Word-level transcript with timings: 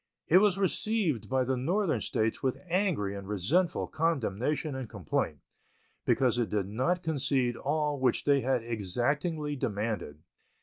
It 0.27 0.39
was 0.39 0.57
received 0.57 1.29
by 1.29 1.43
the 1.43 1.55
Northern 1.55 2.01
States 2.01 2.41
with 2.41 2.59
angry 2.67 3.15
and 3.15 3.27
resentful 3.27 3.85
condemnation 3.85 4.73
and 4.73 4.89
complaint, 4.89 5.41
because 6.05 6.39
it 6.39 6.49
did 6.49 6.65
not 6.67 7.03
concede 7.03 7.55
all 7.55 7.99
which 7.99 8.23
they 8.23 8.41
had 8.41 8.63
exactingly 8.63 9.55
demanded. 9.55 10.23